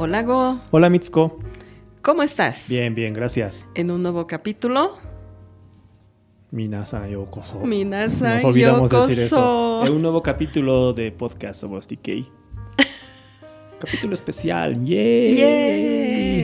[0.00, 1.40] Hola Go, Hola Mitsuko.
[2.02, 2.66] ¿cómo estás?
[2.68, 3.66] Bien, bien, gracias.
[3.74, 4.96] En un nuevo capítulo.
[6.52, 7.64] Minasan yokoso.
[7.64, 9.08] Minasan Nos olvidamos yokoso.
[9.08, 9.84] decir eso.
[9.84, 12.30] En un nuevo capítulo de Podcast sobre TK.
[13.80, 14.84] capítulo especial.
[14.84, 15.34] ¡Yay!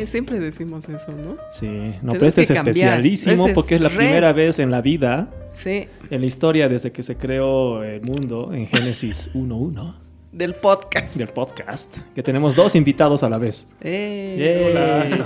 [0.01, 0.07] ¡Yeah!
[0.09, 1.37] Siempre decimos eso, ¿no?
[1.51, 2.69] Sí, no, pero este es cambiar.
[2.71, 6.69] especialísimo Este es porque es la primera vez en la vida, Sí, en la historia
[6.69, 10.04] desde que se creó el mundo, en Génesis 1.1
[10.35, 11.15] del podcast.
[11.15, 13.69] del podcast, que tenemos dos invitados a la vez.
[13.81, 15.23] Eh, ¡Yay!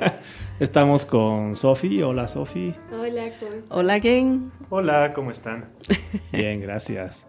[0.60, 2.02] Estamos con Sofi.
[2.02, 2.72] Hola Sofi.
[2.90, 3.52] Hola, ¿cómo?
[3.68, 4.50] Hola, Gen.
[4.70, 5.68] Hola, ¿cómo están?
[6.32, 7.26] Bien, gracias.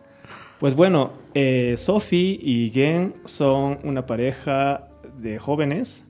[0.61, 6.05] Pues bueno, eh, Sophie y Gen son una pareja de jóvenes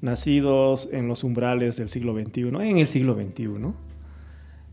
[0.00, 3.46] nacidos en los umbrales del siglo XXI, en el siglo XXI.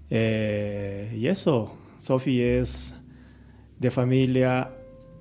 [0.10, 2.98] Eh, y eso, Sophie es
[3.78, 4.72] de familia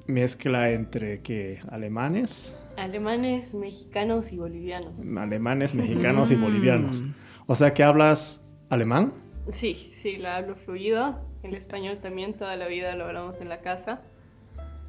[0.06, 4.94] mezcla entre que alemanes, Alemanes, mexicanos y bolivianos.
[5.17, 6.41] alemanes, mexicanos y Mm.
[6.42, 7.05] bolivianos.
[7.47, 9.12] O sea que hablas alemán.
[9.48, 11.20] Sí, sí, lo hablo fluido.
[11.42, 14.00] El español también, toda la vida lo hablamos en la casa.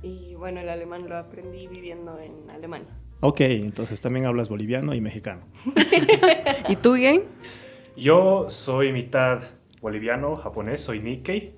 [0.01, 2.87] Y bueno, el alemán lo aprendí viviendo en Alemania.
[3.21, 5.45] Ok, entonces también hablas boliviano y mexicano.
[6.69, 7.23] ¿Y tú, Gen?
[7.97, 9.41] Yo soy mitad
[9.81, 11.53] boliviano, japonés, soy Nikkei.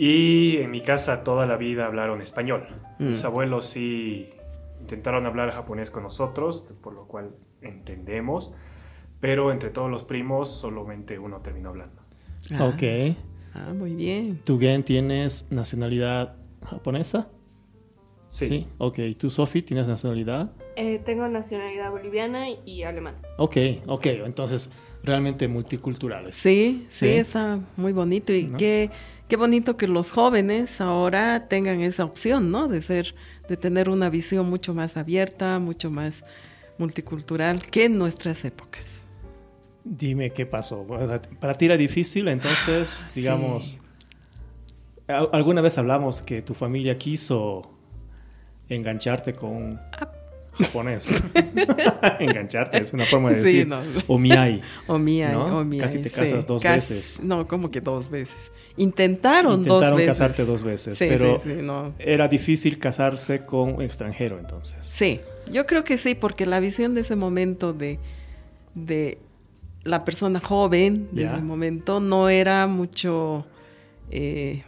[0.00, 2.64] Y en mi casa toda la vida hablaron español.
[3.00, 3.26] Mis Mm.
[3.26, 4.30] abuelos sí
[4.80, 7.30] intentaron hablar japonés con nosotros, por lo cual
[7.62, 8.52] entendemos.
[9.20, 12.00] Pero entre todos los primos solamente uno terminó hablando.
[12.52, 13.16] Ah, Ok.
[13.54, 14.40] Ah, muy bien.
[14.44, 17.28] ¿Tú, Gen, tienes nacionalidad japonesa?
[18.28, 18.68] Sí.
[18.78, 19.00] Ok.
[19.18, 20.52] ¿Tú, Sophie, tienes nacionalidad?
[20.76, 23.16] Eh, tengo nacionalidad boliviana y alemán.
[23.38, 23.56] Ok,
[23.88, 24.06] ok.
[24.24, 24.70] Entonces,
[25.02, 26.36] realmente multiculturales.
[26.36, 27.12] Sí, sí, Sí.
[27.12, 28.32] está muy bonito.
[28.32, 28.58] Y ¿No?
[28.58, 28.90] qué,
[29.28, 32.68] qué bonito que los jóvenes ahora tengan esa opción, ¿no?
[32.68, 33.14] De ser,
[33.48, 36.24] de tener una visión mucho más abierta, mucho más
[36.78, 39.02] multicultural que en nuestras épocas.
[39.84, 40.86] Dime qué pasó.
[41.40, 43.64] Para ti era difícil, entonces, digamos...
[43.72, 43.78] Sí.
[45.08, 47.70] al- Alguna vez hablamos que tu familia quiso
[48.68, 49.80] engancharte con un
[50.58, 51.10] japonés.
[52.20, 53.68] engancharte es una forma de Sí, decir.
[53.68, 53.80] no.
[54.06, 54.62] Omiai.
[54.86, 55.58] O mía, ¿No?
[55.58, 55.82] o mía.
[55.82, 57.20] Casi te casas dos veces.
[57.22, 58.50] No, como que dos veces.
[58.76, 60.18] Intentaron, dos Intentaron veces.
[60.18, 61.94] casarte dos veces, Sí, pero sí, sí, no.
[61.98, 64.84] era difícil casarse con un extranjero entonces.
[64.86, 65.20] Sí,
[65.50, 67.98] yo creo que sí, porque la visión de ese momento de,
[68.74, 69.18] de
[69.84, 71.32] la persona joven, de Ya.
[71.32, 73.46] ese momento, no era mucho
[74.10, 74.62] eh,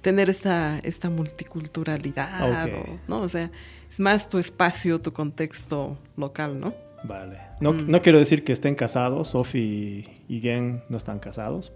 [0.00, 3.22] tener esta, esta multiculturalidad, o- ¿no?
[3.22, 3.50] O sea,
[3.92, 6.72] es más tu espacio, tu contexto local, ¿no?
[7.04, 7.38] Vale.
[7.60, 7.90] No, Mm.
[7.90, 9.28] no quiero decir que estén casados.
[9.28, 11.72] Sophie y Gen no están casados.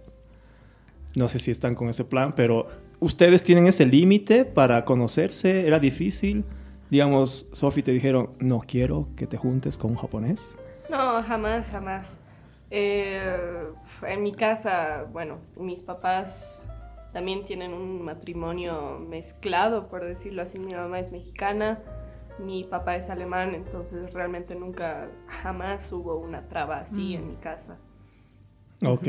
[1.15, 2.69] No sé si están con ese plan, pero
[3.01, 5.67] ustedes tienen ese límite para conocerse.
[5.67, 6.45] ¿Era difícil?
[6.91, 10.57] Digamos, Sophie te dijeron, no quiero que te juntes con un japonés.
[10.91, 12.19] No, jamás, jamás.
[12.71, 13.21] Eh,
[14.07, 16.69] en mi casa, bueno, mis papás
[17.13, 20.59] también tienen un matrimonio mezclado, por decirlo así.
[20.59, 21.81] Mi mamá es mexicana,
[22.39, 25.09] mi papá es alemán, entonces realmente nunca,
[25.43, 27.21] jamás hubo una traba así Mm.
[27.21, 27.79] en mi casa.
[28.85, 29.07] Ok.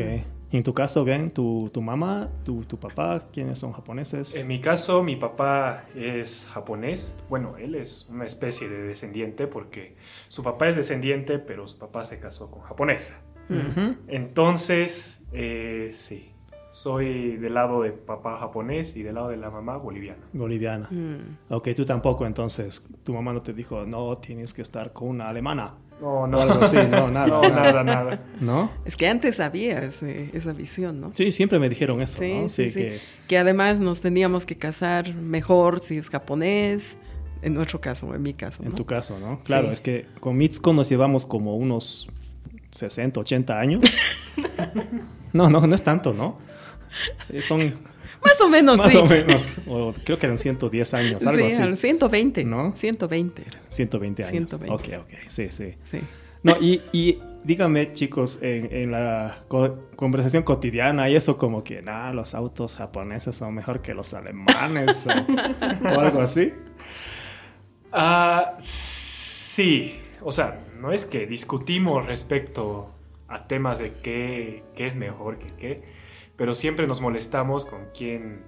[0.49, 4.33] Y en tu caso, Gen, tu, tu mamá, tu, tu papá, ¿quiénes son japoneses?
[4.37, 7.13] En mi caso, mi papá es japonés.
[7.27, 9.97] Bueno, él es una especie de descendiente porque
[10.29, 13.13] su papá es descendiente, pero su papá se casó con japonesa.
[14.07, 16.31] Entonces, eh, sí,
[16.77, 20.19] soy del lado de papá japonés y del lado de la mamá boliviana.
[20.31, 20.87] Boliviana.
[20.91, 21.37] Mm.
[21.53, 22.85] Ok, tú tampoco, entonces.
[23.03, 25.73] Tu mamá no te dijo, no, tienes que estar con una alemana.
[25.99, 27.25] No, O algo así, no, nada.
[27.25, 28.23] No, nada, nada.
[28.39, 28.69] ¿No?
[28.85, 31.09] Es que antes había ese- esa visión, ¿no?
[31.15, 32.47] Sí, siempre me dijeron eso, Sí, ¿no?
[32.49, 32.79] sí, sí.
[32.79, 32.99] que...
[33.27, 36.95] Que además nos teníamos que casar mejor si es japonés,
[37.41, 38.61] en nuestro caso, en mi caso.
[38.61, 38.75] En ¿no?
[38.75, 39.39] tu caso, ¿no?
[39.43, 39.73] Claro, Sí.
[39.73, 42.07] es que con Mitsuko nos llevamos como unos
[42.69, 43.81] 60, 80 años.
[45.33, 46.37] no, no, no es tanto, ¿no?
[47.29, 47.59] Eh, Son
[48.23, 48.97] Más o menos, más sí.
[48.97, 51.61] o menos, o creo que eran 110 años, algo sí, así.
[51.61, 52.43] al 120.
[52.43, 52.73] ¿No?
[52.75, 53.43] 120.
[53.69, 54.49] 120 años.
[54.49, 54.73] 120.
[54.97, 55.75] Ok, ok, sí, sí.
[55.91, 55.99] Sí.
[56.43, 61.81] No, y, y díganme, chicos, en, en la co- conversación cotidiana y eso como que,
[61.81, 66.53] nah, los autos japoneses son mejor que los alemanes o, o algo así.
[67.91, 72.93] Ah, sí, o sea, no es que discutimos respecto
[73.27, 75.83] a temas de qué, qué es mejor que qué,
[76.37, 78.41] pero siempre nos molestamos con quién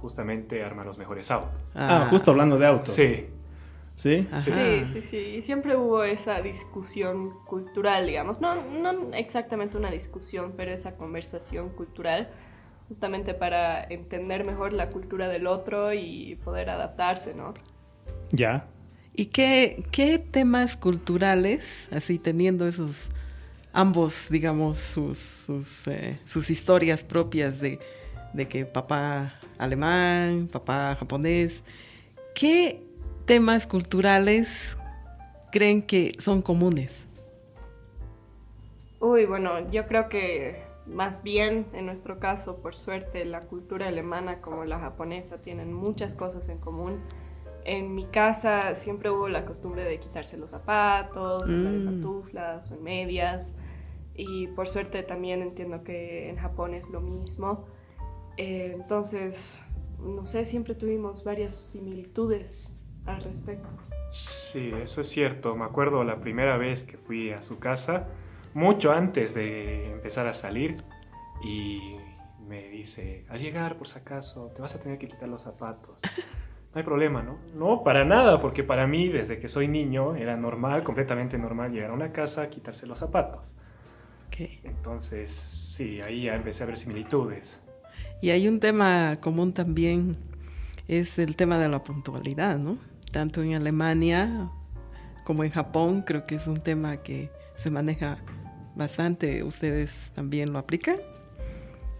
[0.00, 1.72] justamente arma los mejores autos.
[1.74, 2.94] Ah, justo hablando de autos.
[2.94, 3.26] Sí,
[3.96, 4.28] ¿Sí?
[4.30, 4.40] Ajá.
[4.40, 5.16] Sí, sí, sí.
[5.16, 8.40] Y siempre hubo esa discusión cultural, digamos.
[8.42, 12.28] No, no exactamente una discusión, pero esa conversación cultural,
[12.88, 17.54] justamente para entender mejor la cultura del otro y poder adaptarse, ¿no?
[18.32, 18.66] Ya.
[19.14, 23.08] ¿Y qué, qué temas culturales, así teniendo esos
[23.76, 27.78] ambos, digamos, sus, sus, eh, sus historias propias de,
[28.32, 31.62] de, que papá alemán, papá japonés,
[32.34, 32.82] ¿qué
[33.26, 34.78] temas culturales
[35.52, 37.06] creen que son comunes?
[39.00, 44.40] Uy, bueno, yo creo que más bien en nuestro caso, por suerte, la cultura alemana
[44.40, 47.04] como la japonesa tienen muchas cosas en común.
[47.64, 51.84] En mi casa siempre hubo la costumbre de quitarse los zapatos, andar en Mm.
[51.84, 53.54] pantuflas o en medias.
[54.16, 57.66] Y por suerte también entiendo que en Japón es lo mismo.
[58.36, 59.62] Eh, entonces,
[59.98, 63.68] no sé, siempre tuvimos varias similitudes al respecto.
[64.12, 65.54] Sí, eso es cierto.
[65.56, 68.08] Me acuerdo la primera vez que fui a su casa,
[68.54, 70.82] mucho antes de empezar a salir,
[71.42, 71.96] y
[72.46, 76.00] me dice, al llegar, por si acaso, te vas a tener que quitar los zapatos.
[76.74, 77.38] No hay problema, ¿no?
[77.54, 81.88] No, para nada, porque para mí, desde que soy niño, era normal, completamente normal, llegar
[81.88, 83.56] a una casa, quitarse los zapatos.
[84.64, 87.60] Entonces, sí, ahí ya empecé a ver similitudes.
[88.20, 90.16] Y hay un tema común también,
[90.88, 92.78] es el tema de la puntualidad, ¿no?
[93.12, 94.50] Tanto en Alemania
[95.24, 98.18] como en Japón, creo que es un tema que se maneja
[98.74, 99.42] bastante.
[99.42, 100.96] ¿Ustedes también lo aplican?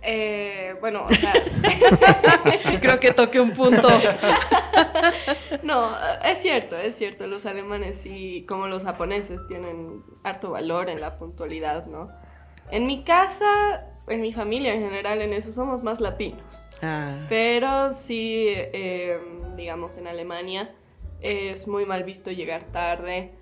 [0.02, 1.32] Eh, bueno, o sea,
[2.80, 3.88] creo que toqué un punto.
[5.64, 7.26] no, es cierto, es cierto.
[7.26, 12.10] Los alemanes sí, como los japoneses, tienen harto valor en la puntualidad, ¿no?
[12.70, 16.64] En mi casa, en mi familia en general, en eso somos más latinos.
[16.82, 19.18] Ah, Pero sí, eh,
[19.56, 20.74] digamos, en Alemania
[21.20, 23.32] es muy mal visto llegar tarde.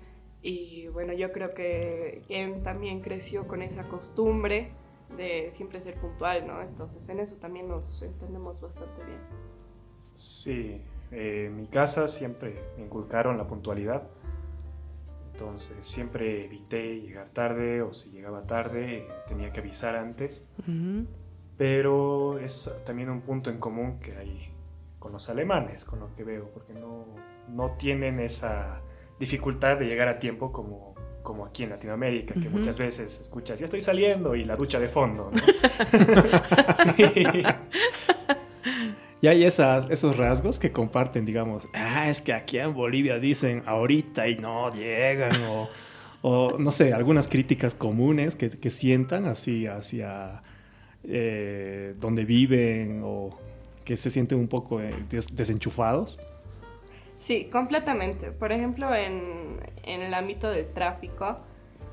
[0.41, 4.71] Y bueno, yo creo que él también creció con esa costumbre
[5.17, 6.61] de siempre ser puntual, ¿no?
[6.61, 9.19] Entonces en eso también nos entendemos bastante bien.
[10.13, 10.81] Sí,
[11.11, 14.03] eh, en mi casa siempre me inculcaron la puntualidad.
[15.35, 20.41] Entonces siempre evité llegar tarde o si llegaba tarde tenía que avisar antes.
[20.59, 21.05] ujú.
[21.57, 24.49] Pero es también un punto en común que hay
[24.99, 27.05] con los alemanes, con lo que veo, porque no,
[27.49, 28.81] no tienen esa
[29.19, 32.57] dificultad de llegar a tiempo como, como aquí en Latinoamérica, que Ujú.
[32.59, 35.31] muchas veces escuchas, ya estoy saliendo y la ducha de fondo.
[35.31, 35.41] ¿no?
[36.97, 37.43] sí.
[39.25, 44.27] Y hay esos rasgos que comparten, digamos, ah, es que aquí en Bolivia dicen ahorita
[44.27, 45.41] y no llegan,
[46.21, 50.43] o, no sé, algunas críticas comunes que, sientan así hacia
[51.03, 53.35] eh, donde viven o
[53.83, 56.19] que se sienten un poco eh, des- desenchufados.
[57.17, 58.29] Sí, completamente.
[58.29, 61.39] Por ejemplo, en, en el ámbito del tráfico,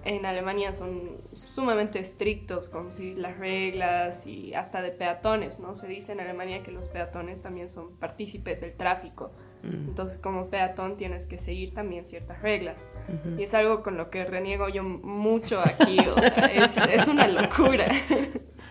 [0.05, 5.75] en Alemania son sumamente estrictos con las reglas y hasta de peatones, ¿no?
[5.75, 9.33] Se dice en Alemania que los peatones también son partícipes del tráfico.
[9.63, 12.91] Mm, Entonces, como peatón tienes que seguir también ciertas reglas.
[13.09, 13.39] ujú.
[13.39, 16.09] Y es algo con lo que reniego yo mucho aquí.
[16.09, 17.89] o sea, es, es una locura.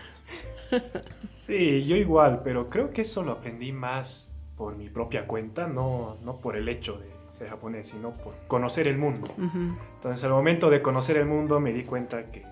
[1.18, 6.16] Sí, yo igual, pero creo que eso lo aprendí más por mi propia cuenta, no,
[6.24, 7.11] no por el hecho de
[7.42, 9.28] ser japonés, sino por conocer el mundo.
[9.36, 9.76] Ujú.
[9.96, 12.44] Entonces, al momento de conocer el mundo me di cuenta que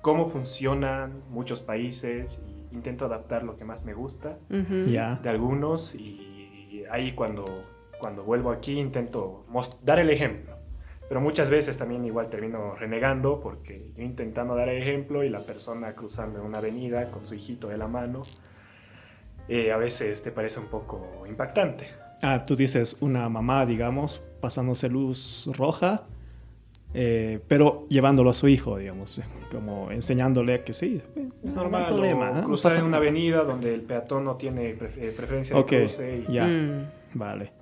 [0.00, 4.86] cómo funcionan muchos países y intento adaptar lo que más me gusta Ujú.
[4.90, 5.20] Ya.
[5.22, 7.44] de algunos y ahí cuando,
[8.00, 9.44] cuando vuelvo aquí intento
[9.82, 10.56] dar el ejemplo.
[11.08, 15.40] Pero muchas veces también igual termino renegando porque yo intentando dar el ejemplo y la
[15.40, 18.22] persona cruzando una avenida con su hijito de la mano,
[19.48, 21.86] eh, a veces te parece un poco impactante.
[22.22, 26.02] Ah, tú dices una mamá, digamos, pasándose luz roja,
[26.94, 31.56] eh, pero llevándolo a su hijo, digamos, como enseñándole que sí, eh, Es no hay
[31.56, 32.34] normal problema, ¿eh?
[32.36, 36.24] No cruzar en una avenida donde el peatón no tiene eh, preferencia de Ok, cruce.
[36.28, 36.44] y- ya.
[36.46, 36.86] Mm.
[37.14, 37.52] Vale.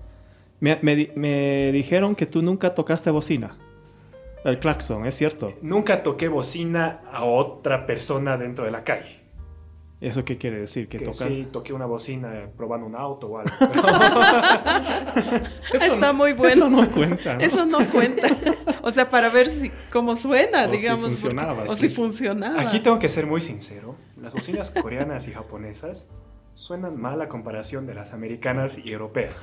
[0.60, 3.56] Me, me me dijeron que tú nunca tocaste bocina.
[4.44, 5.54] El claxon, ¿es cierto?
[5.62, 9.19] Nunca toqué bocina a otra persona dentro de la calle.
[10.00, 10.88] ¿Eso qué quiere decir?
[10.88, 11.28] Que Que tocas.
[11.28, 13.50] sí, toqué una bocina probando un auto o algo.
[15.74, 16.54] Eso Está no- muy bueno.
[16.54, 17.34] Eso no cuenta.
[17.34, 17.40] ¿no?
[17.40, 18.28] Eso no cuenta.
[18.82, 21.00] O sea, para ver si cómo suena, O si digamos.
[21.02, 21.88] porque- funcionaba, o sí.
[21.88, 22.62] si funcionaba.
[22.62, 23.96] Aquí tengo que ser muy sincero.
[24.16, 26.06] Las bocinas coreanas y japonesas
[26.54, 29.34] suenan mal a comparación de las americanas y europeas.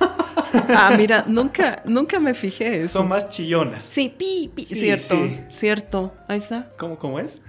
[0.70, 2.98] Ah, mira, nunca, nunca me fijé eso.
[2.98, 3.86] Son más chillonas.
[3.86, 4.64] Sí, pi, pi.
[4.64, 5.38] Sí, cierto, sí.
[5.50, 6.14] cierto.
[6.26, 6.72] Ahí está.
[6.78, 7.40] ¿Cómo, cómo es?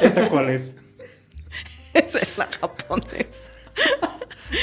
[0.00, 0.76] ¿Esa cuál es?
[2.04, 3.50] Esa es la japonesa.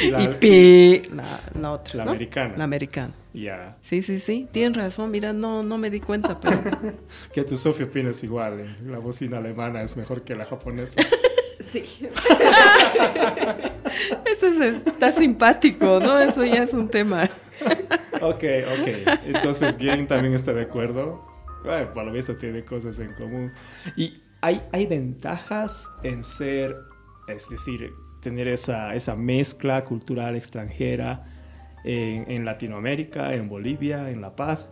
[0.02, 1.98] Y la, y pi, la, la otra.
[1.98, 2.12] la ¿no?
[2.12, 2.54] americana.
[2.58, 3.13] La americana.
[3.34, 3.78] Ya.
[3.82, 4.48] Sí, sí, sí.
[4.52, 5.12] Tienen razón.
[5.12, 6.62] Mira, no, no me di cuenta, pero.
[7.34, 8.60] Que tu Sofía opinas igual.
[8.62, 8.75] ¿eh?
[8.86, 11.02] La bocina alemana es mejor que la japonesa.
[11.63, 11.84] Sí.
[14.25, 16.20] Eso es- está simpático, ¿no?
[16.20, 17.30] Eso ya es un tema.
[18.22, 18.44] ok,
[18.80, 18.88] ok.
[19.25, 21.25] Entonces, ¿quién también está de acuerdo?
[21.63, 23.52] Bueno, por lo visto tiene cosas en común.
[23.96, 26.75] Y hay, hay ventajas en ser,
[27.27, 31.25] es decir, tener esa, esa mezcla cultural extranjera
[31.84, 34.72] en, en Latinoamérica, en Bolivia, en La Paz.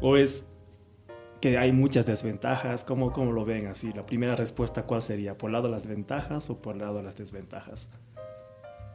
[0.00, 0.50] ¿O es
[1.40, 2.84] que hay muchas desventajas?
[2.84, 3.92] ¿Cómo, ¿Cómo lo ven así?
[3.92, 5.36] La primera respuesta, ¿cuál sería?
[5.36, 7.90] ¿Por el lado de las ventajas o por el lado de las desventajas?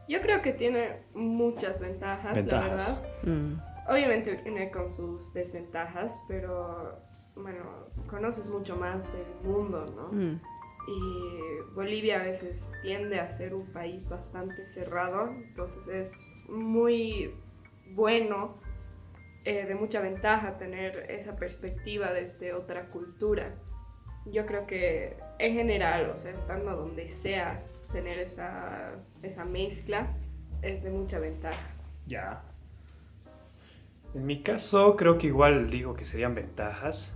[0.08, 3.00] Yo creo que tiene muchas ventajas, Ventajas.
[3.24, 3.44] la verdad.
[3.56, 7.00] Mm, Obviamente viene con sus desventajas, pero
[7.36, 7.64] bueno,
[8.08, 10.08] conoces mucho más del mundo, ¿no?
[10.12, 10.42] mm,
[11.76, 17.34] Bolivia a veces tiende a ser un país bastante cerrado, entonces es muy
[17.92, 18.58] bueno,
[19.46, 23.56] eh, de mucha ventaja tener esa perspectiva desde otra cultura.
[24.26, 28.92] Yo creo que en general, o sea, estando donde sea, tener esa,
[29.24, 30.16] esa mezcla
[30.62, 31.74] es de mucha ventaja.
[32.06, 32.44] Ya.
[34.14, 37.16] En mi caso, creo que igual digo que serían ventajas,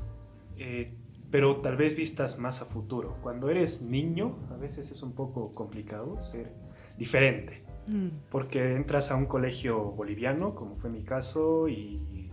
[0.58, 0.94] eh,
[1.34, 3.18] pero tal vez vistas más a futuro.
[3.24, 6.54] Cuando eres niño, a veces es un poco complicado ser
[6.96, 12.30] diferente, mm, porque entras a un colegio boliviano, como fue mi caso, y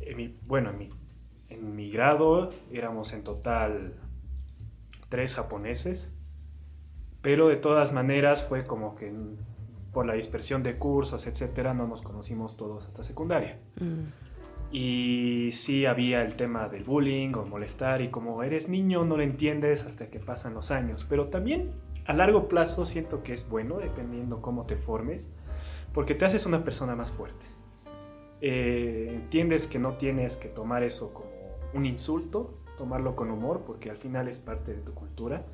[0.00, 0.88] en mi- bueno, en mi,
[1.50, 3.92] en mi grado éramos en total
[5.10, 6.10] tres japoneses,
[7.20, 9.12] pero de todas maneras fue como que
[9.92, 13.58] por la dispersión de cursos, etcétera, no nos conocimos todos hasta secundaria.
[13.78, 14.04] mm,
[14.74, 19.22] Y sí había el tema del bullying o molestar y como eres niño no lo
[19.22, 21.06] entiendes hasta que pasan los años.
[21.08, 21.70] Pero también
[22.06, 25.30] a largo plazo siento que es bueno dependiendo cómo te formes
[25.92, 27.46] porque te haces una persona más fuerte.
[28.40, 31.30] Eh, entiendes que no tienes que tomar eso como
[31.72, 35.46] un insulto, tomarlo con humor porque al final es parte de tu cultura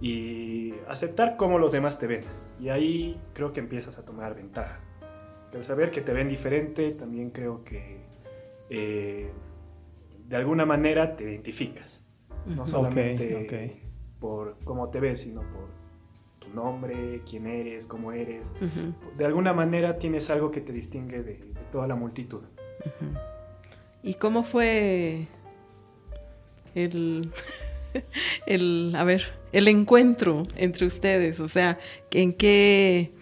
[0.00, 2.22] y aceptar cómo los demás te ven.
[2.60, 4.78] Y ahí creo que empiezas a tomar ventaja.
[5.50, 8.01] Pero saber que te ven diferente también creo que
[8.74, 9.30] eh,
[10.28, 12.02] de alguna manera te identificas.
[12.46, 13.76] No solamente
[14.18, 15.68] por cómo te ves, sino por
[16.38, 18.50] tu nombre, quién eres, cómo eres.
[19.18, 22.42] De alguna manera tienes algo que te distingue de, de toda la multitud.
[24.02, 25.28] ¿Y cómo fue
[26.74, 27.30] el,
[28.46, 31.40] el, a ver, el encuentro entre ustedes?
[31.40, 31.78] O sea,
[32.10, 33.12] ¿en qué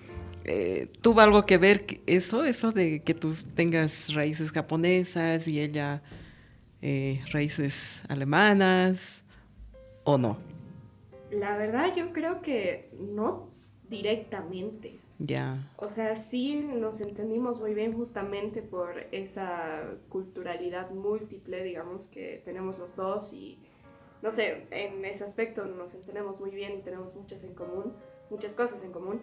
[0.44, 6.02] eh, tuvo algo que ver eso, eso de que tú tengas raíces japonesas y ella
[6.82, 9.23] eh, raíces alemanas
[10.04, 10.38] o no?
[11.30, 13.49] La verdad yo creo que no
[13.88, 14.99] directamente.
[15.18, 15.70] Ya.
[15.76, 22.78] O sea, sí nos entendimos muy bien justamente por esa culturalidad múltiple, digamos, que tenemos
[22.78, 23.59] los dos y,
[24.23, 27.92] no sé, en ese aspecto nos entendemos muy bien y tenemos muchas en común,
[28.30, 29.20] muchas cosas en común,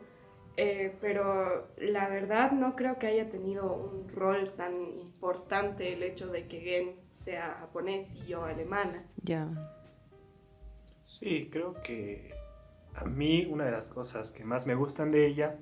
[0.59, 6.27] Eh, pero la verdad no creo que haya tenido un rol tan importante el hecho
[6.31, 9.05] de que Gen sea japonés y yo alemana.
[9.21, 9.47] Ya.
[11.03, 12.31] Sí, creo que
[12.95, 15.57] a mí una de las cosas que más me gustan de ella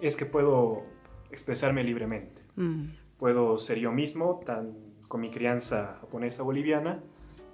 [0.00, 0.82] es que puedo
[1.30, 2.40] expresarme libremente.
[2.56, 2.86] Mm,
[3.18, 4.74] Puedo ser yo mismo, tan,
[5.08, 7.02] con mi crianza japonesa boliviana,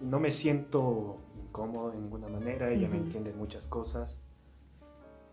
[0.00, 3.04] y no me siento incómodo de ninguna manera, ella me Ujú.
[3.06, 4.20] entiende en muchas cosas.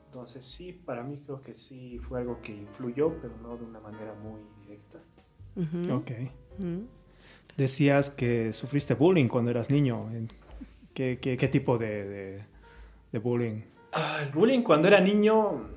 [0.10, 3.80] Entonces sí, para mí creo que sí fue algo que influyó, pero no de una
[3.80, 4.98] manera muy directa.
[5.56, 6.12] ujú, Ok.
[7.56, 10.08] Decías que sufriste bullying cuando eras niño.
[10.94, 12.44] ¿Qué, qué, qué tipo de, de-
[13.12, 13.62] de bullying?
[13.92, 15.68] Ah, el bullying cuando era niño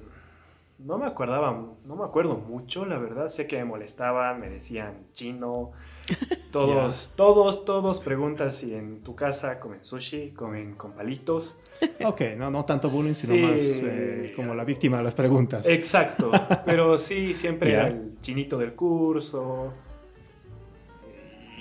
[0.78, 1.50] no me acordaba,
[1.84, 3.28] no me acuerdo mucho, la verdad.
[3.28, 5.72] Sé que me molestaban, me decían chino.
[6.52, 11.56] Todos, todos, todos preguntan si en tu casa comen sushi, comen con palitos.
[12.04, 13.40] Ok, no, no tanto bullying, sino Sí.
[13.42, 15.66] más eh, como la víctima de las preguntas.
[15.68, 16.30] Exacto,
[16.66, 19.72] pero sí, siempre el chinito del curso.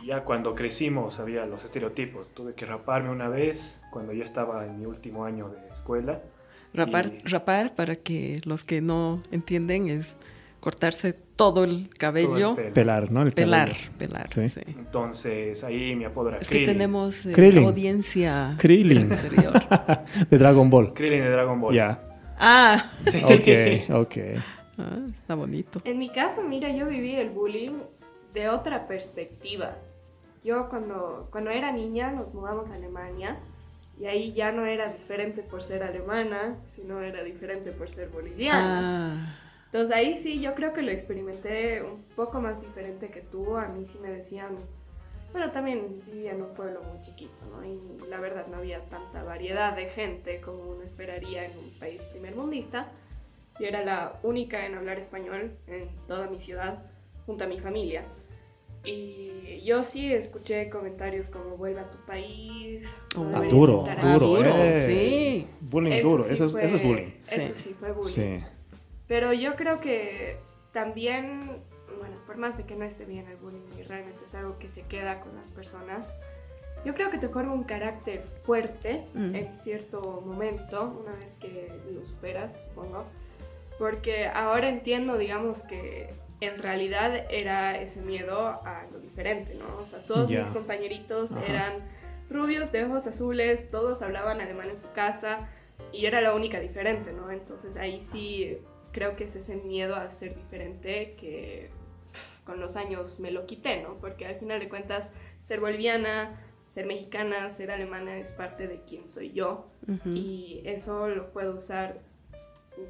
[0.05, 2.29] Ya cuando crecimos había los estereotipos.
[2.33, 6.21] Tuve que raparme una vez cuando ya estaba en mi último año de escuela.
[6.74, 10.15] Rapar, Y- rapar, para que los que no entienden, es
[10.62, 12.51] cortarse todo el cabello.
[12.56, 12.72] todo el.
[12.72, 13.24] Pelar, ¿no?
[13.24, 13.91] El Pelar, cabello.
[13.98, 14.48] pelar, Sí.
[14.48, 14.62] sí.
[14.68, 16.68] Entonces ahí mi apodo era Es que Krillin.
[16.74, 17.65] tenemos eh, Krillin.
[17.65, 19.10] audiencia Krillin.
[20.30, 20.94] De Dragon Ball.
[20.94, 21.74] Krillin de Dragon Ball.
[21.75, 22.00] Ya.
[22.39, 23.22] Ah, Sí.
[23.24, 24.18] Ok, ok.
[24.77, 25.82] ah, está bonito.
[25.84, 27.74] En mi caso, mira, yo viví el bullying
[28.34, 29.75] de otra perspectiva.
[30.44, 33.38] Yo cuando, cuando era niña nos mudamos a Alemania
[34.00, 39.36] y ahí ya no era diferente por ser alemana, sino era diferente por ser boliviana.
[39.36, 39.36] Ah,
[39.74, 43.56] Entonces ahí sí yo creo que lo experimenté un poco más diferente que tú.
[43.56, 44.56] A mí sí me decían,
[45.32, 47.63] bueno, también vivía en un pueblo muy chiquito, ¿no?
[47.66, 52.04] Y la verdad no había tanta variedad de gente como uno esperaría en un país
[52.04, 52.92] primermundista.
[53.60, 56.84] Yo era la única en hablar español en toda mi ciudad,
[57.25, 58.04] junto a mi familia.
[58.84, 63.00] Y yo sí escuché comentarios como vuelve a tu país.
[63.16, 63.24] Oh.
[63.24, 64.44] no Ah, duro, Ah, duro, aquí".
[64.44, 64.88] duro, eh.
[64.90, 65.48] sí.
[65.62, 67.12] Bullying Eso duro, sí eso, es, fue- eso es bullying.
[67.30, 67.70] Eso Sí.
[67.70, 68.12] sí fue bullying.
[68.12, 68.44] Sí.
[69.12, 70.38] Pero yo creo que
[70.72, 71.41] también,
[72.00, 74.70] bueno, por más de que no esté bien el bullying y realmente es algo que
[74.70, 76.18] se queda con las personas,
[76.86, 79.36] yo creo que te forma un carácter fuerte Mm.
[79.36, 83.03] en cierto momento, una vez que lo superas, supongo.
[83.77, 89.65] Porque ahora entiendo, digamos, que en realidad era ese miedo a lo diferente, ¿no?
[89.82, 90.39] O sea, todos Ya.
[90.39, 91.46] mis compañeritos Ajá.
[91.48, 91.74] eran
[92.30, 95.50] rubios de ojos azules, todos hablaban alemán en su casa
[95.91, 97.30] y yo era la única diferente, ¿no?
[97.30, 98.58] Entonces ahí sí
[98.91, 101.69] creo que es ese miedo a ser diferente que
[102.45, 103.95] con los años me lo quité, ¿no?
[104.00, 105.12] Porque al final de cuentas
[105.43, 110.10] ser boliviana, ser mexicana, ser alemana es parte de quién soy yo Ujú.
[110.10, 112.00] y eso lo puedo usar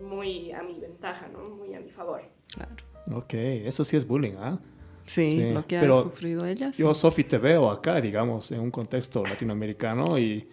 [0.02, 1.50] muy a mi ventaja, ¿no?
[1.50, 2.22] Muy a mi favor.
[2.54, 2.72] Claro.
[3.14, 4.60] Ok, eso sí es bullying, ¿ah?
[5.06, 6.72] Sí, Sí, lo que ha pero sufrido ella.
[6.72, 6.82] sí.
[6.84, 10.48] Yo, Sofi, te veo acá, digamos, en un contexto latinoamericano y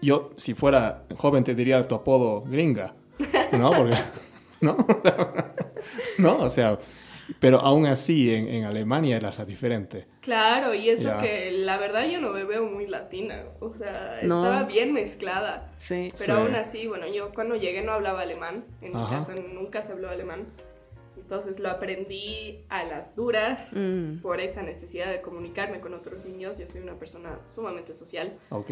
[0.00, 2.94] yo, si fuera joven, te diría tu apodo gringa,
[3.52, 3.70] ¿no?
[3.72, 3.96] Porque,
[4.60, 4.76] ¿no?
[6.18, 6.38] ¿No?
[6.42, 6.78] O sea,
[7.40, 10.06] pero aún así en, en Alemania era la diferente.
[10.20, 11.20] Claro, y eso Ya.
[11.20, 14.44] que la verdad yo no me veo muy latina, o sea, No.
[14.44, 15.72] estaba bien mezclada.
[15.78, 16.10] Sí.
[16.18, 16.30] Pero Sí.
[16.30, 20.08] aún así, bueno, yo cuando llegué no hablaba alemán, en mi casa nunca se habló
[20.08, 20.46] alemán.
[21.16, 24.20] Entonces lo aprendí a las duras Mm.
[24.22, 26.58] por esa necesidad de comunicarme con otros niños.
[26.58, 28.70] Yo soy una persona sumamente social Ok.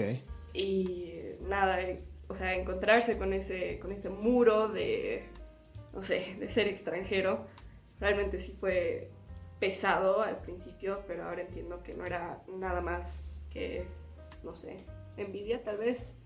[0.55, 1.13] y
[1.47, 5.25] nada, eh, o sea, encontrarse con ese, con ese muro de,
[5.93, 7.47] no sé, de ser extranjero,
[8.01, 9.11] realmente sí fue
[9.59, 13.87] pesado al principio, pero ahora entiendo que no era nada más que,
[14.43, 14.85] no sé,
[15.17, 16.17] envidia tal vez,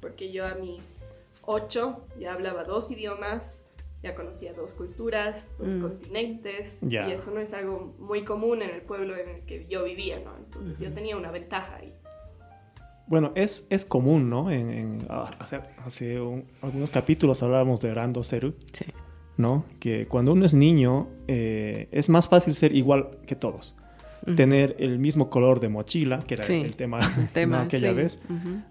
[0.00, 3.60] porque yo a mis ocho ya hablaba dos idiomas,
[4.02, 5.82] ya conocía dos culturas, dos Mm.
[5.82, 9.82] continentes, y eso no es algo muy común en el pueblo en el que yo
[9.84, 10.36] vivía, ¿no?
[10.36, 11.92] Entonces yo tenía una ventaja ahí.
[13.10, 14.50] Bueno, es, es común, ¿no?
[14.50, 18.86] En, en- ah, hace hace un- algunos capítulos hablábamos de Rando Seru, Sí.
[19.36, 19.64] ¿no?
[19.80, 23.76] Que cuando uno es niño eh, es más fácil ser igual que todos.
[24.36, 26.52] Tener el mismo color de mochila, que era Sí.
[26.54, 26.98] el tema,
[27.34, 27.62] Tema, ¿no?
[27.64, 27.94] aquella sí.
[27.94, 28.20] vez.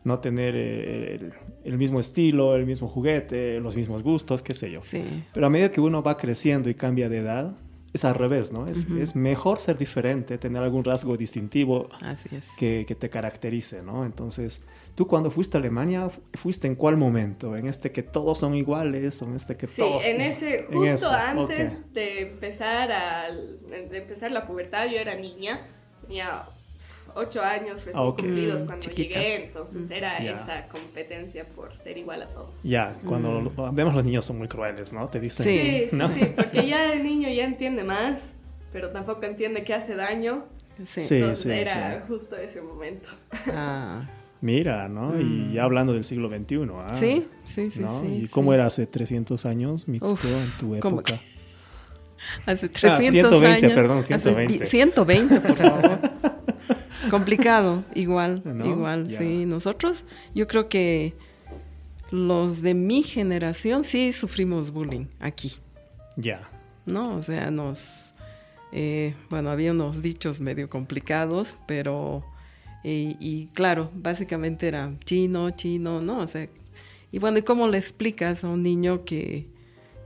[0.06, 1.34] No tener eh, el,
[1.65, 4.82] el mismo estilo, el mismo juguete, los mismos gustos, qué sé yo.
[4.84, 5.04] Sí.
[5.34, 7.56] Pero a medida que uno va creciendo y cambia de edad,
[7.93, 8.67] es al revés, ¿no?
[8.67, 8.97] Es, Ujú.
[8.97, 12.47] es mejor ser diferente, tener algún rasgo distintivo Así es.
[12.58, 14.06] que, que te caracterice, ¿no?
[14.06, 14.62] Entonces,
[14.95, 17.56] tú cuando fuiste a Alemania, fu- ¿fuiste en cuál momento?
[17.58, 20.06] ¿En este que todos son iguales o en este que Sí, todos...
[20.06, 21.86] en ese, en justo eso, antes ok.
[21.93, 25.65] de empezar al- de empezar la pubertad, yo era niña,
[26.02, 26.43] tenía
[27.15, 28.19] ocho años recién Ah, ok.
[28.22, 29.19] cumplidos Mm, cuando chiquita.
[29.19, 29.91] llegué, entonces Mm.
[29.91, 30.32] era Ya.
[30.41, 32.52] esa competencia por ser igual a todos.
[32.63, 33.52] Ya, cuando Mm.
[33.58, 35.08] lo- vemos los niños son muy crueles, ¿no?
[35.08, 35.45] Te dicen...
[35.45, 35.58] Sí.
[35.60, 36.08] Sí, sí, ¿no?
[36.08, 38.36] sí, porque ya el niño ya entiende más,
[38.72, 40.45] pero tampoco entiende que hace daño,
[40.86, 41.02] Sí.
[41.02, 41.15] Sí.
[41.15, 42.04] entonces era sí.
[42.08, 43.10] justo ese momento.
[43.48, 44.04] Ah,
[44.41, 45.19] Mira, ¿no?
[45.19, 45.52] Y Mm.
[45.52, 46.95] ya hablando del siglo XXI, ¿ah?
[46.95, 48.00] sí, sí, sí, ¿no?
[48.02, 48.08] sí.
[48.08, 48.28] ¿Y sí.
[48.30, 51.19] cómo era hace 300 años, Mitsuko, Uf, en tu ¿cómo época?
[52.45, 53.74] Hace 300 Ah, 120, años.
[53.76, 54.60] perdón, Hace 120.
[54.60, 56.00] vi- 120, por favor.
[57.17, 58.65] Complicado, igual, ¿No?
[58.65, 59.45] igual, sí.
[59.45, 61.13] Nosotros, yo creo que
[62.12, 65.56] los de mi generación sí sufrimos bullying aquí,
[66.17, 66.41] Ya.
[66.86, 67.15] ¿no?
[67.17, 68.13] O sea, nos...
[68.72, 72.24] eh, bueno, había unos dichos medio complicados, pero...
[72.84, 76.19] Y, y claro, básicamente era chino, chino, ¿no?
[76.19, 76.48] O sea,
[77.12, 79.50] y bueno, ¿y cómo le explicas a un niño que,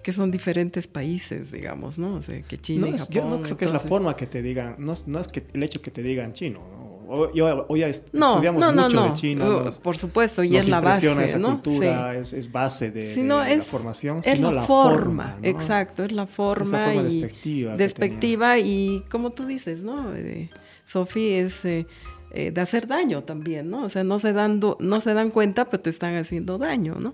[0.02, 2.16] que son diferentes países, digamos, ¿no?
[2.16, 3.14] O sea, que China No y Japón.
[3.14, 5.44] yo no creo que es la forma que te digan, no es, no es que
[5.54, 6.83] el hecho que te digan chino, ¿no?
[7.08, 10.60] Hoy ya est- No, estudiamos no, no, mucho de China, nos- por supuesto, y nos
[10.60, 12.20] es la base, esa cultura, Sí.
[12.20, 15.48] es, es base de, Sí, de la es- formación, Es sino la, forma, ¿no?
[15.48, 20.14] exacto, es la forma, forma y despectiva despectiva y como tú dices, ¿no?
[20.16, 20.50] Eh,
[20.86, 21.86] Sofi es eh,
[22.32, 23.84] eh, de hacer daño también, ¿no?
[23.86, 27.14] O sea, no se dan no se dan cuenta, pero te están haciendo daño, ¿no?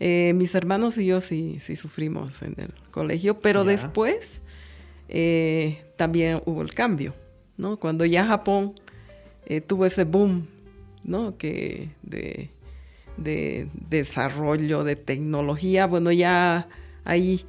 [0.00, 3.70] Eh, mis hermanos y yo sí, sí sufrimos en el colegio, pero Ya.
[3.70, 4.42] después
[5.08, 7.14] eh, también hubo el cambio,
[7.56, 7.76] ¿no?
[7.78, 8.72] Cuando ya Japón
[9.56, 10.46] eh, tuvo ese boom,
[11.04, 11.36] ¿no?
[11.36, 12.50] Que de,
[13.16, 16.68] de desarrollo, de tecnología, bueno, ya
[17.04, 17.44] ahí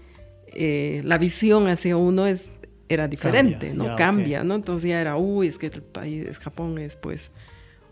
[0.47, 2.43] eh, la visión hacia uno es,
[2.89, 3.85] era diferente, Cambia, ¿no?
[3.85, 3.95] ya.
[3.95, 4.55] Cambia, ¿no?
[4.55, 7.31] Entonces ya era, uy, es que el país, Japón es pues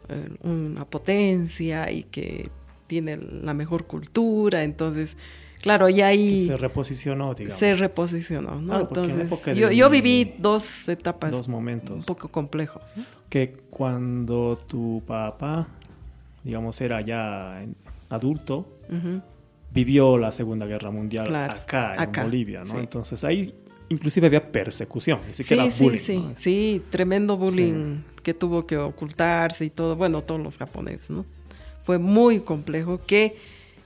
[0.09, 2.49] eh, una potencia y que
[2.87, 5.15] tiene la mejor cultura, entonces,
[5.61, 7.59] claro, ya ahí se reposicionó, digamos.
[7.59, 8.61] se reposicionó, ¿no?
[8.61, 12.05] En la entonces, yo, viví dos etapas dos un momentos.
[12.05, 13.03] poco complejos, ¿no?
[13.29, 15.67] Que cuando tu papá,
[16.43, 17.63] digamos, era ya
[18.09, 18.67] adulto,
[19.73, 22.73] vivió la Segunda Guerra Mundial Claro, acá, en acá, Bolivia, ¿no?
[22.73, 22.77] sí.
[22.77, 23.53] Entonces ahí
[23.89, 25.99] inclusive había persecución, ni siquiera sí, bullying.
[25.99, 26.29] sí, ¿no?
[26.29, 31.25] sí, sí, tremendo bullying que tuvo que ocultarse y todo, bueno, todos los japoneses, ¿no?
[31.83, 33.35] Fue muy complejo que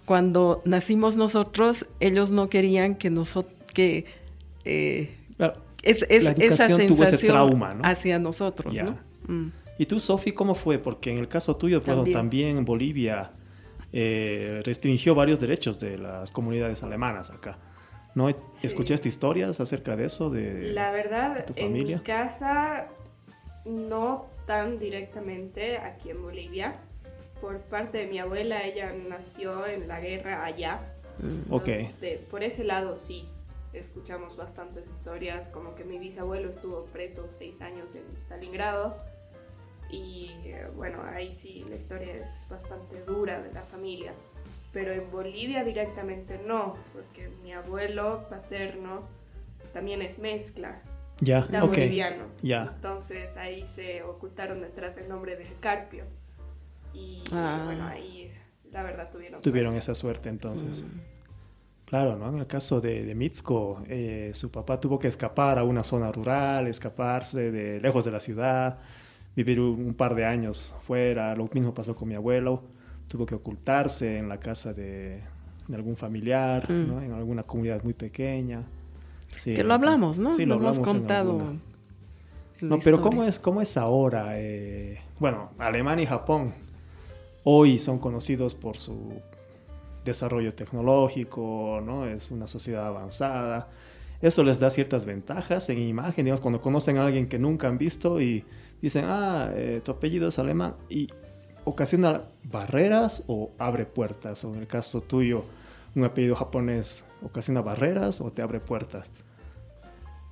[0.05, 4.05] cuando nacimos nosotros, ellos no querían que nosotros, que
[4.63, 5.55] eh, Claro.
[5.83, 7.81] es, es- La esa educación tuvo ese sensación trauma, ¿no?
[7.83, 8.83] hacia nosotros, Ya.
[8.83, 8.97] ¿no?
[9.27, 9.51] Mm.
[9.77, 10.77] ¿Y tú, Sofi, cómo fue?
[10.79, 12.17] Porque en el caso tuyo, bueno, También.
[12.17, 13.31] también, en Bolivia
[13.91, 17.57] eh, restringió varios derechos de las comunidades alemanas acá.
[18.13, 18.29] ¿No?
[18.53, 18.67] Sí.
[18.67, 20.29] ¿Escuchaste historias acerca de eso?
[20.29, 20.71] De...
[20.71, 22.01] La verdad, tu en mi familia?
[22.03, 22.87] casa
[23.65, 26.75] no tan directamente aquí en Bolivia.
[27.41, 30.79] Por parte de mi abuela, ella nació en la guerra allá.
[31.19, 31.53] Mm.
[31.53, 31.65] Ok.
[31.65, 33.27] De- por ese lado sí,
[33.73, 38.97] escuchamos bastantes historias, como que mi bisabuelo estuvo preso seis años en Stalingrado.
[39.89, 44.13] Y eh, bueno, ahí sí la historia es bastante dura de la familia.
[44.73, 49.03] Pero en Bolivia directamente no, porque mi abuelo paterno
[49.73, 50.81] también es mezcla,
[51.19, 52.25] Ya, boliviano.
[52.41, 52.73] Ya.
[52.75, 56.03] Entonces ahí se ocultaron detrás del nombre de Carpio.
[56.95, 57.61] Y Ah.
[57.65, 58.31] bueno, ahí
[58.71, 59.79] la verdad tuvieron Tuvieron suerte.
[59.91, 60.83] esa suerte entonces.
[60.83, 60.99] Mm.
[61.85, 62.29] Claro, ¿no?
[62.29, 66.11] En el caso de, de Mitsuko, eh, su papá tuvo que escapar a una zona
[66.11, 68.79] rural, escaparse de lejos de la ciudad,
[69.35, 71.35] vivir un, un par de años fuera.
[71.35, 72.63] Lo mismo pasó con mi abuelo.
[73.07, 75.21] Tuvo que ocultarse en la casa de,
[75.67, 76.87] de algún familiar, Mm.
[76.87, 77.01] ¿no?
[77.01, 78.63] En alguna comunidad muy pequeña.
[79.35, 80.31] Sí, Que lo hablamos, ¿no?
[80.31, 81.31] Sí, lo, lo hemos contado.
[81.31, 81.49] alguna.
[82.61, 82.99] en la No, pero.
[82.99, 84.39] ¿cómo es, cómo es ahora?
[84.39, 86.53] Eh, bueno, Alemania y Japón
[87.45, 89.13] hoy son conocidos por su
[90.03, 92.05] desarrollo tecnológico, ¿no?
[92.05, 93.69] Es una sociedad avanzada.
[94.21, 97.77] Eso les da ciertas ventajas en imagen, digamos, cuando conocen a alguien que nunca han
[97.77, 98.43] visto y
[98.81, 101.07] dicen, ah, eh, tu apellido es alemán, y
[101.63, 105.43] ocasiona barreras o abre puertas, o en el caso tuyo,
[105.95, 109.11] un apellido japonés ocasiona barreras o te abre puertas.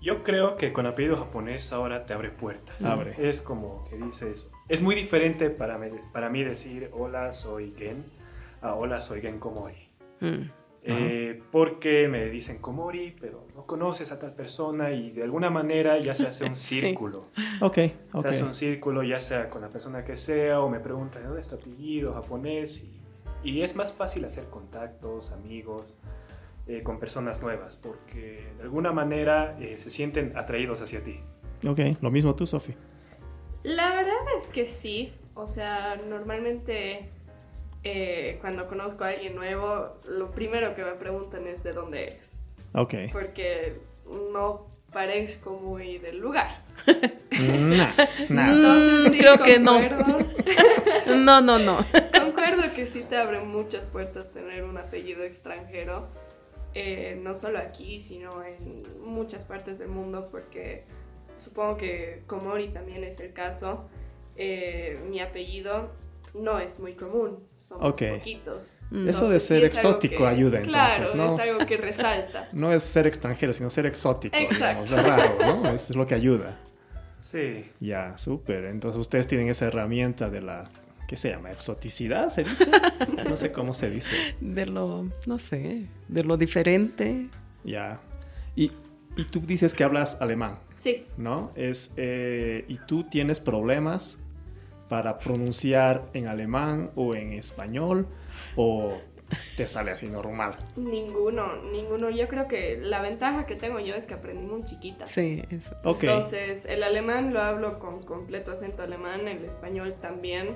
[0.04, 2.76] Yo creo que con apellido japonés ahora te abre puertas.
[2.84, 3.14] Abre.
[3.18, 8.04] Es como que dices, es muy diferente para mí, para mí decir hola soy Gen
[8.62, 9.88] a hola soy Gen Komori.
[10.20, 10.42] Mm.
[10.86, 15.98] Eh, porque me dicen Komori, pero no conoces a tal persona y de alguna manera
[16.02, 16.82] ya se hace un Sí.
[16.82, 17.28] círculo.
[17.62, 21.22] Ok, Se hace un círculo ya sea con la persona que sea o me preguntan
[21.22, 25.94] ¿de dónde es tu apellido japonés y, y es más fácil hacer contactos, amigos
[26.68, 31.20] eh, con personas nuevas porque de alguna manera eh, se sienten atraídos hacia ti.
[31.68, 32.74] Ok, lo mismo tú, Sofi.
[33.64, 35.14] La verdad es que sí.
[35.36, 37.10] O sea, normalmente
[37.84, 42.38] eh, cuando conozco a alguien nuevo, lo primero que me preguntan es de dónde eres.
[42.74, 42.94] Ok.
[43.12, 43.80] Porque
[44.32, 46.62] no parezco muy del lugar.
[47.32, 47.94] Nah,
[48.30, 48.54] nah.
[48.54, 49.80] Entonces, sí, Mm, creo que no.
[51.16, 51.78] No, no, no.
[52.18, 56.08] Concuerdo que sí te abre muchas puertas tener un apellido extranjero,
[56.74, 60.84] eh, no solo aquí, sino en muchas partes del mundo, porque
[61.36, 63.88] supongo que Komori también es el caso.
[64.36, 65.92] Eh, mi apellido
[66.34, 68.80] no es muy común, somos poquitos.
[68.90, 69.08] Mm.
[69.08, 71.34] Eso de ser sí exótico que- ayuda, entonces, claro, ¿no?
[71.36, 72.50] es algo que resalta.
[72.54, 74.56] No es ser extranjero, sino ser exótico, Exacto.
[74.84, 75.70] digamos, es raro, ¿no?
[75.70, 76.58] Eso es lo que ayuda.
[77.20, 78.66] Sí, Ya, súper.
[78.66, 80.70] Entonces ustedes tienen esa herramienta de la,
[81.08, 81.52] ¿qué se llama?
[81.52, 82.70] ¿Exoticidad se dice?
[83.30, 84.16] No sé cómo se dice.
[84.42, 87.30] De lo, no sé, de lo diferente.
[87.64, 88.00] Ya.
[88.56, 88.72] Y,
[89.16, 91.52] y tú dices que hablas alemán, Sí, ¿no?
[91.56, 94.22] Es, eh, y tú tienes problemas
[94.90, 98.06] para pronunciar en alemán o en español
[98.56, 98.98] o
[99.58, 100.58] te sale así normal.
[100.76, 102.10] ninguno, ninguno.
[102.12, 105.08] Yo creo que la ventaja que tengo yo es que aprendí muy chiquita.
[105.08, 106.04] Sí, es- Ok.
[106.04, 110.56] Entonces, el alemán lo hablo con completo acento alemán, el español también.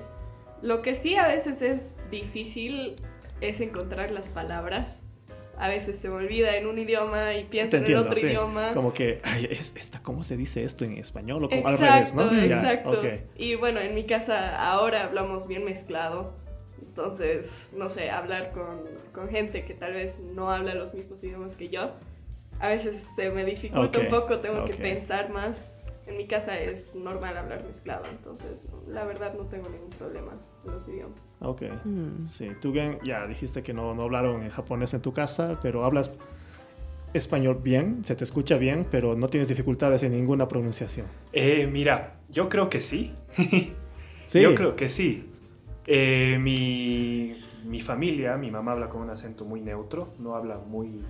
[0.62, 2.96] Lo que sí a veces es difícil
[3.40, 5.00] es encontrar las palabras.
[5.56, 8.26] A veces se me olvida en un idioma y pienso en el otro sí.
[8.26, 8.72] idioma.
[8.74, 11.44] Como que, ay, es, esta, ¿cómo se dice esto en español?
[11.44, 12.46] O como, al Exacto, revés, ¿no?
[12.46, 13.02] Ya, exacto.
[13.36, 16.32] Y bueno, en mi casa ahora hablamos bien mezclado.
[16.80, 21.56] Entonces, no sé, hablar con, con gente que tal vez no habla los mismos idiomas
[21.56, 21.92] que yo,
[22.60, 25.70] a veces se me dificulta Ok, un poco, tengo que pensar más.
[26.08, 30.32] En mi casa es normal hablar mezclado, entonces la verdad no tengo ningún problema
[30.64, 31.20] con los idiomas.
[31.40, 31.62] Ok.
[31.84, 32.26] Mm.
[32.26, 36.16] Sí, tú ya dijiste que no, no hablaron en japonés en tu casa, pero hablas
[37.12, 41.06] español bien, se te escucha bien, pero no tienes dificultades en ninguna pronunciación.
[41.32, 43.14] Eh, mira, yo creo que sí.
[44.26, 44.42] Sí.
[44.42, 45.24] Yo creo que sí.
[45.86, 51.02] Eh, mi, mi familia, mi mamá habla con un acento muy neutro, no habla muy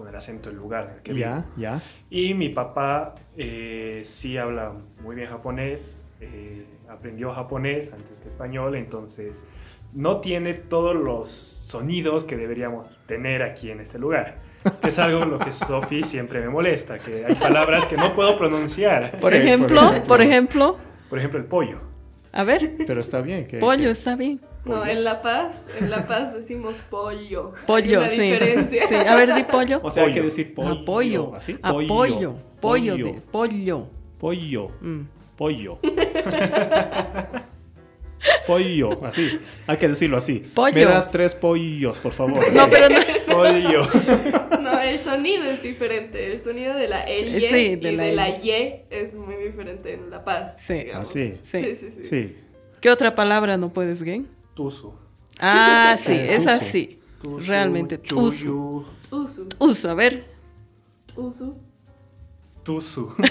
[0.00, 1.26] con el acento del lugar en el que vive.
[1.26, 1.82] Ya, ya.
[2.08, 8.76] Y mi papá eh, sí habla muy bien japonés, eh, aprendió japonés antes que español,
[8.76, 9.44] entonces
[9.92, 14.36] no tiene todos los sonidos que deberíamos tener aquí en este lugar.
[14.80, 18.38] Que es algo lo que Sofi siempre me molesta, que hay palabras que no puedo
[18.38, 19.18] pronunciar.
[19.20, 20.06] Por Eh, ejemplo, por ejemplo.
[20.06, 20.76] por ejemplo,
[21.10, 21.89] Por ejemplo, el pollo.
[22.32, 23.46] A ver, Pero está bien.
[23.46, 24.40] Que, pollo que- está bien.
[24.64, 27.52] No, en La Paz, en La Paz decimos pollo.
[27.60, 28.20] Hay Pollo, una sí.
[28.20, 28.86] diferencia.
[28.88, 29.80] Sí, a ver, di pollo.
[29.82, 30.24] O sea, hay que Pollo.
[30.24, 30.70] decir pollo.
[30.82, 31.34] Apoyo.
[31.34, 31.58] Así.
[31.62, 31.88] Apoyo.
[31.88, 32.34] Pollo.
[32.60, 32.96] Pollo.
[32.96, 33.86] de- pollo.
[34.18, 34.68] Pollo.
[34.82, 35.00] Mm.
[35.36, 35.78] Pollo.
[38.46, 39.04] pollo.
[39.04, 39.38] Así.
[39.66, 40.40] Hay que decirlo así.
[40.54, 40.74] Pollo.
[40.74, 42.52] Me das tres pollos, por favor.
[42.52, 42.98] No, pero no.
[43.32, 43.82] Pollo.
[44.60, 46.32] No, el sonido es diferente.
[46.32, 48.28] El sonido de la L Eh, sí, y de de la.
[48.28, 48.50] Y
[48.90, 50.60] es muy diferente en La Paz.
[50.60, 50.84] Sí.
[50.92, 51.34] Así.
[51.44, 51.62] Sí.
[51.64, 52.02] Sí, sí, sí.
[52.04, 52.36] Sí.
[52.80, 54.28] ¿Qué otra palabra no puedes, Gen?
[54.54, 54.92] Tuzu.
[55.40, 57.00] Ah, sí, Eh, es así.
[57.46, 58.30] Realmente, tuzo.
[58.30, 59.48] chuyu, Usu.
[59.58, 60.24] Uso, a ver.
[61.16, 61.56] Usu.
[62.62, 63.14] Tuzu.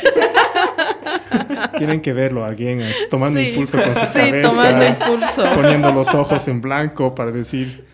[1.78, 3.48] Tienen que verlo alguien tomando Sí.
[3.50, 4.50] impulso con su Sí, cabeza.
[4.50, 5.44] tomando impulso.
[5.56, 7.86] Poniendo los ojos en blanco para decir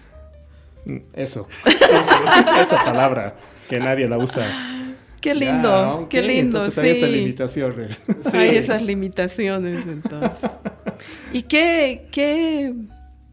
[0.86, 1.48] mm, eso.
[1.65, 3.36] Esa palabra
[3.69, 4.71] que nadie la usa.
[5.21, 7.76] Qué lindo, Ya, qué lindo, Entonces hay esa limitación.
[7.82, 7.88] eh.
[8.30, 8.38] Sí.
[8.38, 10.32] Hay esas limitaciones, entonces.
[11.34, 12.74] ¿Y qué, qué,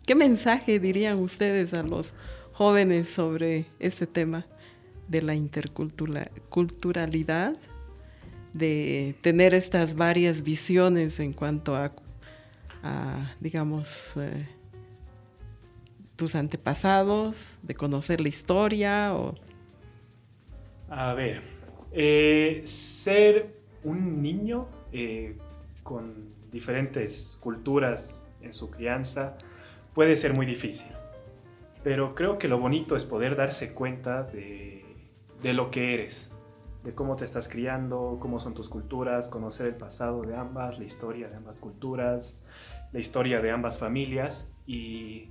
[0.07, 2.12] qué mensaje dirían ustedes a los
[2.53, 4.47] jóvenes sobre este tema
[5.09, 7.55] de la interculturalidad?
[8.55, 11.93] De tener estas varias visiones en cuanto a,
[13.41, 14.47] digamos, eh,
[16.17, 19.35] tus antepasados, de conocer la historia o...
[20.88, 21.43] A ver,
[21.93, 25.37] eh, ser un niño eh,
[25.83, 29.37] con diferentes culturas en su crianza
[29.95, 30.88] puede ser muy difícil,
[31.83, 34.85] pero creo que lo bonito es poder darse cuenta de,
[35.43, 36.31] de lo que eres,
[36.85, 40.85] de cómo te estás criando, cómo son tus culturas, conocer el pasado de ambas, la
[40.85, 42.37] historia de ambas culturas,
[42.92, 45.29] la historia de ambas familias y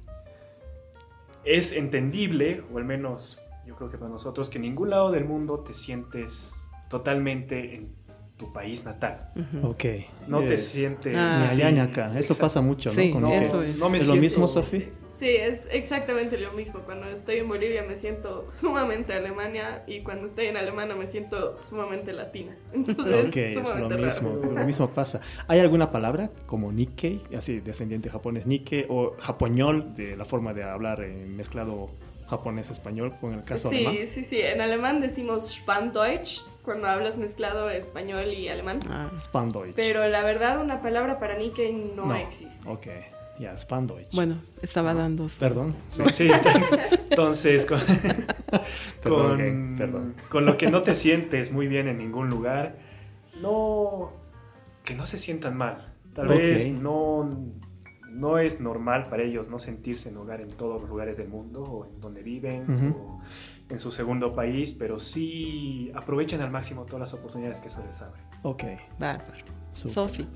[1.43, 5.25] es entendible, o al menos yo creo que para nosotros, que en ningún lado del
[5.25, 6.53] mundo te sientes
[6.89, 7.89] totalmente en
[8.37, 9.29] tu país natal.
[9.35, 9.67] Ujú.
[9.69, 9.83] Ok.
[10.27, 11.15] No te Es- sientes...
[11.15, 11.37] Ah.
[11.39, 11.61] Ni así.
[11.61, 12.07] allá ni acá.
[12.09, 12.41] Eso Exacto.
[12.41, 12.95] pasa mucho, ¿no?
[12.95, 13.77] Sí, eso es.
[13.77, 14.87] no me ¿Es lo siento- mismo, Sofi?
[15.21, 16.79] Sí, es exactamente lo mismo.
[16.79, 21.55] Cuando estoy en Bolivia me siento sumamente alemania y cuando estoy en Alemania me siento
[21.55, 22.55] sumamente latina.
[22.73, 25.21] Entonces Ok, es lo mismo, lo mismo pasa.
[25.47, 30.63] ¿Hay alguna palabra como Nikkei, así descendiente japonés Nikkei, o japoñol, de la forma de
[30.63, 31.91] hablar eh, mezclado
[32.27, 34.07] japonés-español, con el caso Sí, alemán?
[34.07, 34.41] sí, sí.
[34.41, 38.79] En alemán decimos Spanddeutsch cuando hablas mezclado español y alemán.
[38.89, 39.75] Ah, Spandeutsch.
[39.75, 42.67] Pero la verdad, una palabra para Nikkei no, existe.
[42.67, 42.87] Ok,
[43.57, 44.13] Spandeutsch.
[44.13, 45.39] bueno, estaba dando su...
[45.39, 45.75] Perdón.
[45.89, 46.27] sí.
[47.09, 47.79] Entonces con,
[49.03, 50.15] Perdón, con, ok, perdón.
[50.29, 52.77] con lo que no te sientes muy bien en ningún lugar,
[53.41, 54.13] no
[54.83, 55.93] que no se sientan mal.
[56.13, 57.29] Tal vez no,
[58.09, 61.61] no es normal para ellos no sentirse en hogar en todos los lugares del mundo
[61.63, 63.21] o en donde viven o
[63.69, 68.01] en su segundo país, pero sí aprovechen al máximo todas las oportunidades que eso les
[68.01, 68.21] abre.
[68.43, 68.63] Ok,
[68.99, 69.45] Bárbaro.
[69.71, 70.27] Sofi.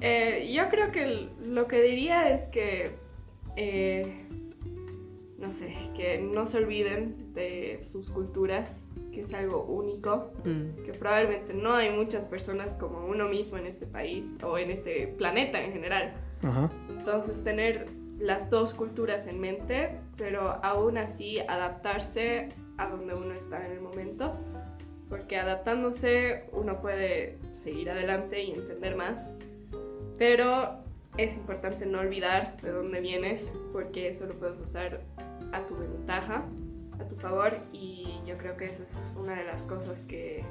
[0.00, 2.92] Eh, yo creo que lo que diría es que,
[3.56, 4.26] eh,
[5.38, 10.92] no sé, que no se olviden de sus culturas, que es algo único, Mm, que
[10.92, 15.60] probablemente no hay muchas personas como uno mismo en este país o en este planeta
[15.62, 16.14] en general.
[16.42, 16.70] Ajá.
[16.88, 17.86] Entonces tener
[18.18, 23.80] las dos culturas en mente, pero aún así adaptarse a donde uno está en el
[23.80, 24.36] momento,
[25.08, 29.34] porque adaptándose uno puede seguir adelante y entender más,
[30.20, 30.74] pero
[31.16, 35.00] es importante no olvidar de dónde vienes, porque eso lo puedes usar
[35.50, 36.44] a tu ventaja,
[36.98, 40.44] a tu favor, y yo creo que esa es una de las cosas que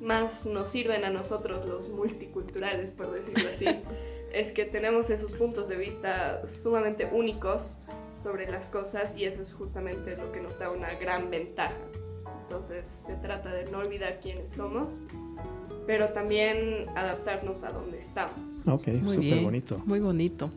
[0.00, 3.66] más nos sirven a nosotros los multiculturales, por decirlo así
[4.32, 7.78] es que tenemos esos puntos de vista sumamente únicos
[8.16, 11.76] sobre las cosas y eso es justamente lo que nos da una gran ventaja.
[12.42, 15.04] Entonces se trata de no olvidar quiénes somos,
[15.86, 18.66] pero también adaptarnos a donde estamos.
[18.66, 19.44] Ok, Muy súper bien.
[19.44, 19.82] bonito.
[19.86, 20.50] Muy bonito.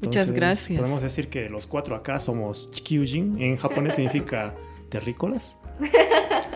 [0.00, 0.78] Muchas Entonces, gracias.
[0.80, 3.40] Podemos decir que los cuatro acá somos Chikyujin.
[3.40, 4.54] En japonés significa
[4.90, 5.56] terrícolas.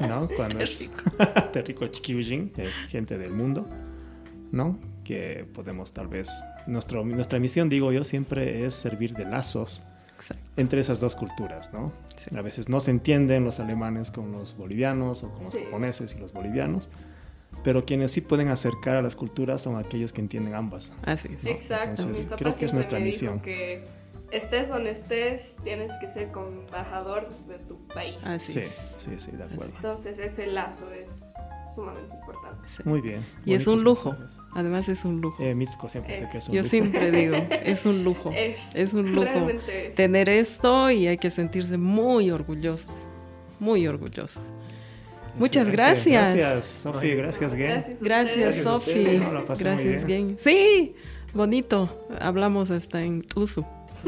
[0.06, 0.28] ¿No?
[0.36, 0.90] Cuando es
[1.52, 3.66] terrícola Chikyujin, de gente del mundo.
[4.52, 4.78] ¿No?
[5.04, 6.30] Que podemos tal vez.
[6.66, 9.82] Nuestro, nuestra misión, digo yo, siempre es servir de lazos
[10.16, 10.50] Exacto.
[10.58, 11.92] entre esas dos culturas, ¿no?
[12.16, 12.36] Sí.
[12.36, 15.60] A veces no se entienden los alemanes con los bolivianos o con los Sí.
[15.64, 16.90] japoneses y los bolivianos.
[17.62, 20.92] Pero quienes sí pueden acercar a las culturas son aquellos que entienden ambas.
[21.04, 21.44] Así es.
[21.44, 21.50] ¿no?
[21.50, 21.90] Exacto.
[22.02, 23.34] Entonces, creo que es nuestra me misión.
[23.34, 23.84] dijo que
[24.30, 28.16] estés donde estés, tienes que ser embajador de tu país.
[28.22, 28.78] Así Sí, es.
[28.96, 29.72] sí, sí, de acuerdo.
[29.76, 31.34] Entonces ese lazo es
[31.74, 32.66] sumamente importante.
[32.76, 32.82] Sí.
[32.84, 33.26] Muy bien.
[33.44, 34.12] Y es un lujo.
[34.12, 34.38] mensajes.
[34.54, 35.42] Además es un lujo.
[35.42, 36.30] Eh, Mitsuko siempre sé Es.
[36.30, 36.70] que es un Yo lujo.
[36.70, 38.30] siempre digo, es un lujo.
[38.34, 39.94] Es, Es un lujo realmente es.
[39.96, 42.88] tener esto y hay que sentirse muy orgullosos
[43.58, 44.42] muy orgullosos.
[45.36, 45.76] Muchas Excelente.
[45.76, 46.34] gracias.
[46.34, 47.14] Gracias, Sofi.
[47.14, 47.68] Gracias, Gen.
[48.00, 48.00] Gracias.
[48.00, 49.04] Gracias, Sofi.
[49.64, 50.04] Gracias.
[50.06, 50.36] Gen.
[50.38, 50.94] Sí,
[51.32, 52.06] bonito.
[52.20, 53.64] Hablamos hasta en Tusu.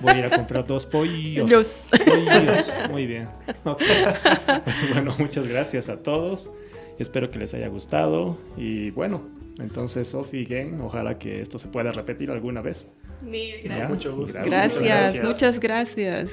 [0.00, 1.50] Voy a ir a comprar dos pollos.
[1.50, 2.74] Los- Pollos.
[2.90, 3.28] Muy bien.
[3.64, 6.50] Pues bueno, muchas gracias a todos.
[6.98, 8.36] Espero que les haya gustado.
[8.56, 9.22] Y bueno,
[9.58, 12.88] entonces, Sofi y Gen, ojalá que esto se pueda repetir alguna vez.
[13.22, 13.90] Mil gracias.
[13.90, 14.38] mucho gusto.
[14.44, 15.24] Gracias, Gracias.
[15.24, 16.30] muchas gracias.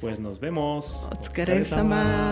[0.00, 1.08] Pues nos vemos.
[1.10, 2.30] Otsukaresama.